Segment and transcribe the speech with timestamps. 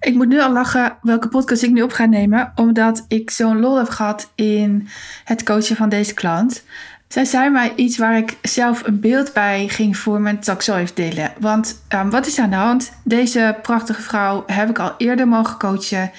[0.00, 3.60] ik moet nu al lachen welke podcast ik nu op ga nemen, omdat ik zo'n
[3.60, 4.88] lol heb gehad in
[5.24, 6.64] het coachen van deze klant.
[7.08, 10.76] Zij zei mij iets waar ik zelf een beeld bij ging vormen, dat ik zo
[10.76, 11.32] even delen.
[11.40, 12.92] Want um, wat is aan de hand?
[13.04, 16.10] Deze prachtige vrouw heb ik al eerder mogen coachen.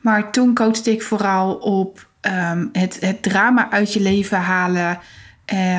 [0.00, 4.98] Maar toen coachte ik vooral op um, het, het drama uit je leven halen.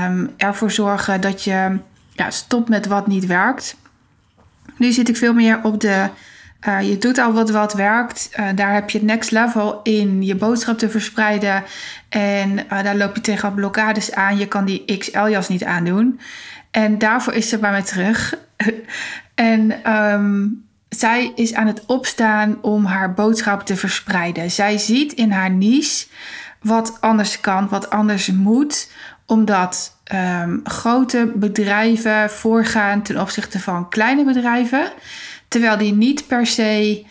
[0.05, 1.79] Um, ervoor zorgen dat je
[2.11, 3.77] ja, stopt met wat niet werkt.
[4.77, 6.09] Nu zit ik veel meer op de.
[6.67, 8.29] Uh, je doet al wat wat werkt.
[8.39, 11.63] Uh, daar heb je het next level in je boodschap te verspreiden.
[12.09, 14.37] En uh, daar loop je tegen blokkades aan.
[14.37, 16.19] Je kan die XL-jas niet aandoen.
[16.71, 18.33] En daarvoor is ze bij mij terug.
[19.35, 24.51] en um, zij is aan het opstaan om haar boodschap te verspreiden.
[24.51, 26.07] Zij ziet in haar niche
[26.61, 28.91] wat anders kan, wat anders moet,
[29.25, 34.91] omdat um, grote bedrijven voorgaan ten opzichte van kleine bedrijven,
[35.47, 37.03] terwijl die niet per se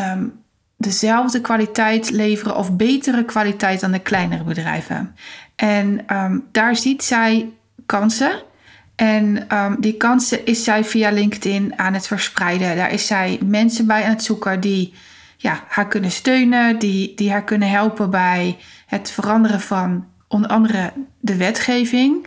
[0.00, 0.42] um,
[0.76, 5.16] dezelfde kwaliteit leveren of betere kwaliteit dan de kleinere bedrijven.
[5.56, 7.52] En um, daar ziet zij
[7.86, 8.42] kansen.
[8.96, 12.76] En um, die kansen is zij via LinkedIn aan het verspreiden.
[12.76, 14.94] Daar is zij mensen bij aan het zoeken die
[15.36, 20.92] ja, haar kunnen steunen, die, die haar kunnen helpen bij het veranderen van onder andere
[21.20, 22.26] de wetgeving.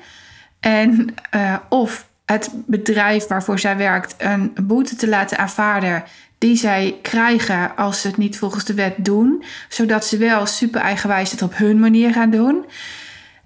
[0.59, 6.03] En uh, of het bedrijf waarvoor zij werkt een boete te laten aanvaarden
[6.37, 10.81] die zij krijgen als ze het niet volgens de wet doen, zodat ze wel super
[10.81, 12.65] eigenwijs het op hun manier gaan doen.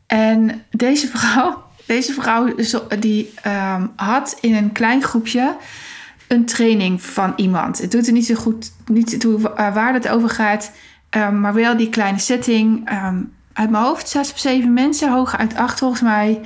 [0.07, 2.55] En deze vrouw, deze vrouw
[2.99, 5.55] die um, had in een klein groepje
[6.27, 7.77] een training van iemand.
[7.77, 10.71] Het doet er niet zo goed, niet toe uh, waar het over gaat,
[11.09, 12.91] um, maar wel die kleine setting.
[12.91, 16.41] Um, uit mijn hoofd zes of zeven mensen, hoger uit acht volgens mij.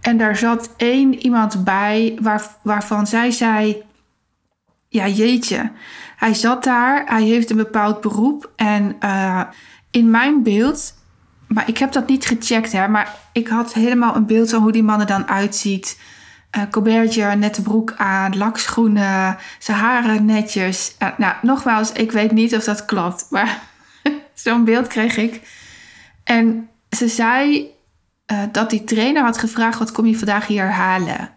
[0.00, 3.82] En daar zat één iemand bij waar, waarvan zij zei:
[4.88, 5.70] Ja, jeetje.
[6.16, 8.50] Hij zat daar, hij heeft een bepaald beroep.
[8.56, 9.42] En uh,
[9.90, 10.94] in mijn beeld,
[11.46, 14.72] maar ik heb dat niet gecheckt, hè, maar ik had helemaal een beeld van hoe
[14.72, 16.00] die man er dan uitziet.
[16.56, 20.94] Uh, colbertje, nette broek aan, lakschoenen, zijn haren netjes.
[21.02, 23.60] Uh, nou, nogmaals, ik weet niet of dat klopt, maar
[24.34, 25.40] zo'n beeld kreeg ik.
[26.24, 27.70] En ze zei
[28.32, 31.30] uh, dat die trainer had gevraagd: wat kom je vandaag hier halen?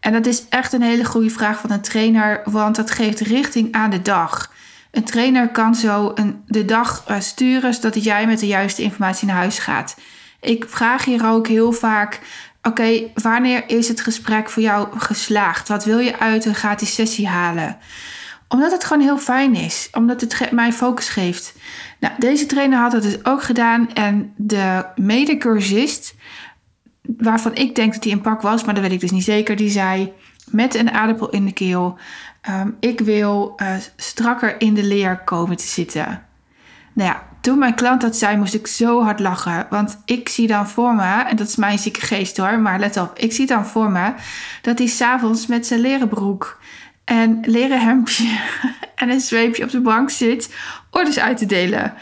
[0.00, 3.72] En dat is echt een hele goede vraag van een trainer, want dat geeft richting
[3.72, 4.52] aan de dag.
[4.90, 9.26] Een trainer kan zo een, de dag uh, sturen zodat jij met de juiste informatie
[9.26, 9.96] naar huis gaat.
[10.40, 12.20] Ik vraag hier ook heel vaak:
[12.62, 15.68] oké, wanneer is het gesprek voor jou geslaagd?
[15.68, 17.78] Wat wil je uit een gratis sessie halen?
[18.54, 21.54] Omdat het gewoon heel fijn is, omdat het mij focus geeft.
[22.00, 26.14] Nou, deze trainer had het dus ook gedaan en de medecursist,
[27.02, 29.56] waarvan ik denk dat hij een pak was, maar dat weet ik dus niet zeker,
[29.56, 30.12] die zei
[30.50, 31.98] met een aardappel in de keel,
[32.50, 36.24] um, ik wil uh, strakker in de leer komen te zitten.
[36.92, 39.66] Nou ja, toen mijn klant dat zei, moest ik zo hard lachen.
[39.70, 42.96] Want ik zie dan voor me, en dat is mijn zieke geest hoor, maar let
[42.96, 44.12] op, ik zie dan voor me
[44.62, 46.58] dat hij s'avonds met zijn leren broek
[47.04, 48.40] en leren hemdje
[48.94, 50.54] en een zweepje op de bank zit
[50.90, 51.94] orders uit te delen.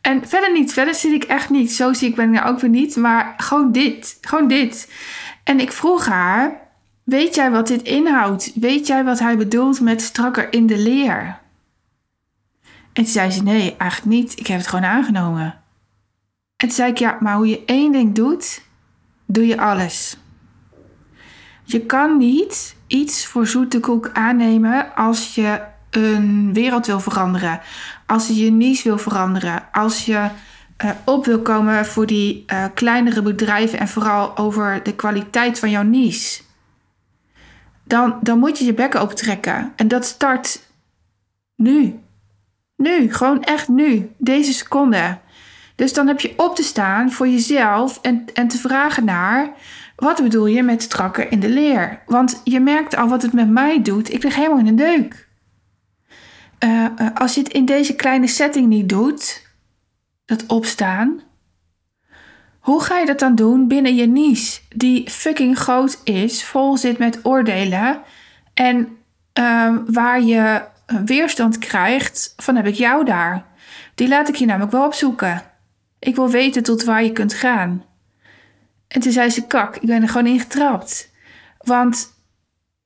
[0.00, 1.72] En verder niet, verder zit ik echt niet.
[1.72, 4.92] Zo zie ik ben ik nou ook weer niet, maar gewoon dit, gewoon dit.
[5.44, 6.60] En ik vroeg haar,
[7.04, 8.52] weet jij wat dit inhoudt?
[8.54, 11.38] Weet jij wat hij bedoelt met strakker in de leer?
[12.92, 14.38] En toen zei ze, nee, eigenlijk niet.
[14.38, 15.44] Ik heb het gewoon aangenomen.
[16.56, 18.62] En toen zei ik, ja, maar hoe je één ding doet,
[19.26, 20.16] doe je alles.
[21.70, 27.60] Je kan niet iets voor zoete koek aannemen als je een wereld wil veranderen.
[28.06, 29.62] Als je je niche wil veranderen.
[29.72, 30.28] Als je
[30.84, 35.70] uh, op wil komen voor die uh, kleinere bedrijven en vooral over de kwaliteit van
[35.70, 36.42] jouw niche.
[37.84, 39.72] Dan, dan moet je je bekken optrekken.
[39.76, 40.60] En dat start
[41.56, 42.00] nu.
[42.76, 44.10] Nu, gewoon echt nu.
[44.18, 45.18] Deze seconde.
[45.74, 49.50] Dus dan heb je op te staan voor jezelf en, en te vragen naar
[49.98, 52.02] wat bedoel je met strakker in de leer?
[52.06, 54.12] Want je merkt al wat het met mij doet.
[54.12, 55.28] Ik lig helemaal in een deuk.
[56.64, 59.46] Uh, uh, als je het in deze kleine setting niet doet,
[60.24, 61.20] dat opstaan,
[62.58, 66.98] hoe ga je dat dan doen binnen je niche, die fucking groot is, vol zit
[66.98, 68.00] met oordelen
[68.54, 68.88] en
[69.38, 70.62] uh, waar je
[71.04, 73.46] weerstand krijgt van heb ik jou daar?
[73.94, 75.42] Die laat ik je namelijk wel opzoeken.
[75.98, 77.84] Ik wil weten tot waar je kunt gaan.
[78.88, 81.10] En toen zei ze: Kak, ik ben er gewoon in getrapt.
[81.58, 82.16] Want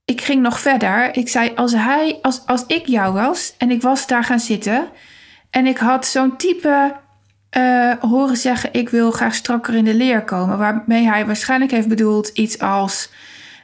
[0.05, 1.17] ik ging nog verder.
[1.17, 4.89] Ik zei: Als hij, als, als ik jou was en ik was daar gaan zitten.
[5.51, 6.95] en ik had zo'n type
[7.59, 10.59] uh, horen zeggen: Ik wil graag strakker in de leer komen.
[10.59, 13.11] Waarmee hij waarschijnlijk heeft bedoeld iets als.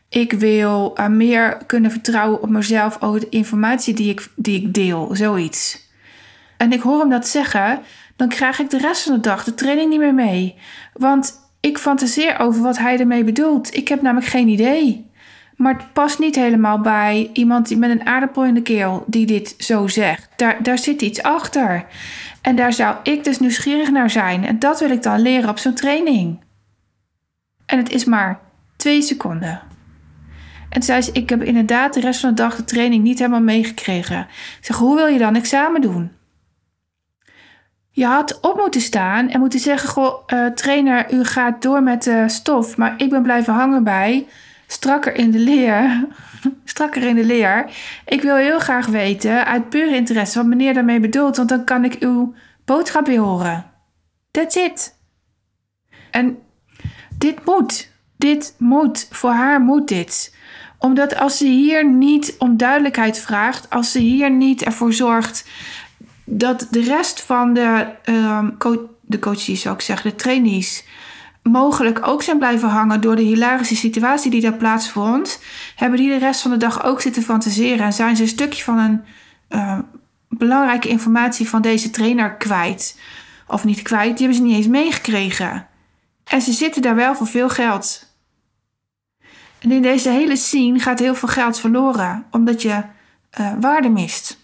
[0.08, 4.75] Ik wil uh, meer kunnen vertrouwen op mezelf over de informatie die ik, die ik
[4.75, 5.11] deel.
[5.12, 5.87] Zoiets.
[6.56, 7.81] En ik hoor hem dat zeggen,
[8.17, 10.58] dan krijg ik de rest van de dag de training niet meer mee.
[10.93, 13.75] Want ik fantaseer over wat hij ermee bedoelt.
[13.75, 15.06] Ik heb namelijk geen idee.
[15.56, 19.55] Maar het past niet helemaal bij iemand met een aardappel in de keel die dit
[19.58, 20.28] zo zegt.
[20.37, 21.87] Daar, daar zit iets achter.
[22.43, 24.44] En daar zou ik dus nieuwsgierig naar zijn.
[24.44, 26.40] En dat wil ik dan leren op zo'n training.
[27.66, 28.40] En het is maar
[28.76, 29.62] twee seconden.
[30.69, 33.40] En zei ze, ik heb inderdaad de rest van de dag de training niet helemaal
[33.40, 34.20] meegekregen.
[34.58, 36.11] Ik zeg, hoe wil je dan examen doen?
[37.98, 42.02] Je had op moeten staan en moeten zeggen: Goh, uh, trainer, u gaat door met
[42.02, 44.26] de stof, maar ik ben blijven hangen bij
[44.66, 46.06] strakker in de leer.
[46.64, 47.70] strakker in de leer.
[48.06, 51.84] Ik wil heel graag weten, uit pure interesse, wat meneer daarmee bedoelt, want dan kan
[51.84, 52.34] ik uw
[52.64, 53.70] boodschap weer horen.
[54.30, 54.94] That's it.
[56.10, 56.38] En
[57.14, 57.90] dit moet.
[58.16, 59.08] Dit moet.
[59.10, 60.36] Voor haar moet dit.
[60.78, 65.44] Omdat als ze hier niet om duidelijkheid vraagt, als ze hier niet ervoor zorgt
[66.30, 68.56] dat de rest van de, um,
[69.00, 70.84] de coaches, zou ik zeggen, de trainees,
[71.42, 75.42] mogelijk ook zijn blijven hangen door de hilarische situatie die daar plaatsvond,
[75.76, 78.62] hebben die de rest van de dag ook zitten fantaseren en zijn ze een stukje
[78.62, 79.00] van een
[79.48, 79.78] uh,
[80.28, 82.98] belangrijke informatie van deze trainer kwijt.
[83.46, 85.66] Of niet kwijt, die hebben ze niet eens meegekregen.
[86.25, 88.06] En ze zitten daar wel voor veel geld.
[89.58, 92.82] En in deze hele scene gaat heel veel geld verloren, omdat je
[93.40, 94.38] uh, waarde mist.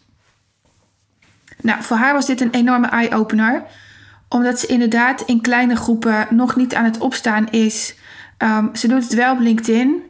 [1.65, 3.65] Nou, voor haar was dit een enorme eye-opener.
[4.29, 7.95] Omdat ze inderdaad in kleine groepen nog niet aan het opstaan is.
[8.39, 10.03] Um, ze doet het wel op LinkedIn.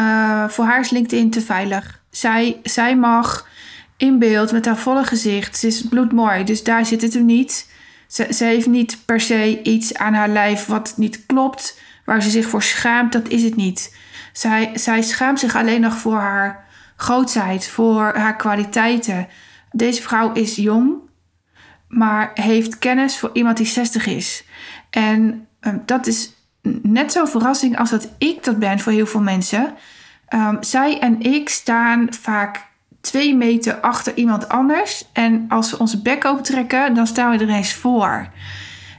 [0.00, 2.02] Uh, voor haar is LinkedIn te veilig.
[2.10, 3.48] Zij, zij mag
[3.96, 5.56] in beeld met haar volle gezicht.
[5.56, 7.70] Ze is bloedmooi, dus daar zit het er niet.
[8.06, 11.78] Ze, ze heeft niet per se iets aan haar lijf wat niet klopt.
[12.04, 13.96] Waar ze zich voor schaamt, dat is het niet.
[14.32, 16.64] Zij, zij schaamt zich alleen nog voor haar
[16.96, 19.28] grootheid, voor haar kwaliteiten.
[19.70, 20.94] Deze vrouw is jong,
[21.88, 24.44] maar heeft kennis voor iemand die 60 is.
[24.90, 26.32] En um, dat is
[26.82, 29.74] net zo verrassing als dat ik dat ben voor heel veel mensen.
[30.34, 32.68] Um, zij en ik staan vaak
[33.00, 35.04] twee meter achter iemand anders.
[35.12, 38.28] En als we onze bek opentrekken, dan staan we er eens voor.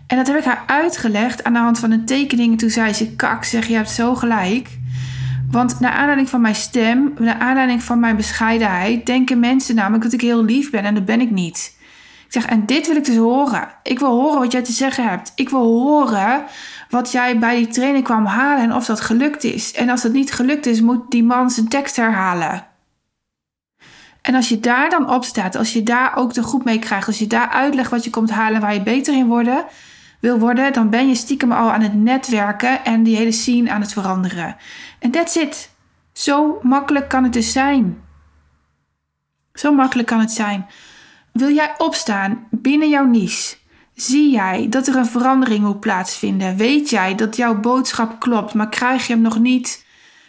[0.08, 2.60] En dat heb ik haar uitgelegd aan de hand van een tekening.
[2.60, 4.70] Toen zei ze: Kak, zeg je hebt zo gelijk.
[5.52, 10.14] Want naar aanleiding van mijn stem, naar aanleiding van mijn bescheidenheid, denken mensen namelijk dat
[10.14, 11.78] ik heel lief ben en dat ben ik niet.
[12.26, 13.70] Ik zeg, en dit wil ik dus horen.
[13.84, 15.32] Ik wil horen wat jij te zeggen hebt.
[15.36, 16.44] Ik wil horen
[16.90, 19.74] wat jij bij die training kwam halen en of dat gelukt is.
[19.74, 22.66] En als dat niet gelukt is, moet die man zijn tekst herhalen.
[24.22, 27.08] En als je daar dan op staat, als je daar ook de groep mee krijgt,
[27.08, 29.66] als je daar uitlegt wat je komt halen waar je beter in worden,
[30.22, 33.82] wil worden, dan ben je stiekem al aan het netwerken en die hele scene aan
[33.82, 34.56] het veranderen.
[35.00, 35.70] En that's it.
[36.14, 37.98] Zo makkelijk kan het dus zijn.
[39.54, 40.66] Zo makkelijk kan het zijn.
[41.34, 43.56] Wil jij opstaan binnen jouw niche?
[43.96, 46.58] Zie jij dat er een verandering moet plaatsvinden?
[46.58, 49.86] Weet jij dat jouw boodschap klopt, maar krijg je hem nog niet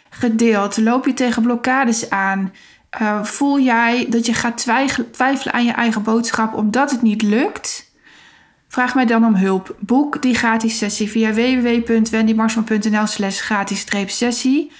[0.09, 0.77] gedeeld?
[0.77, 2.53] Loop je tegen blokkades aan?
[3.01, 4.57] Uh, voel jij dat je gaat
[5.11, 7.92] twijfelen aan je eigen boodschap omdat het niet lukt?
[8.73, 9.75] Vraag mij dan om hulp.
[9.79, 14.71] Boek die gratis sessie via www.wendymarsman.nl slash gratis sessie.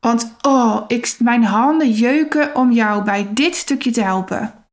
[0.00, 4.61] Want oh, ik, mijn handen jeuken om jou bij dit stukje te helpen.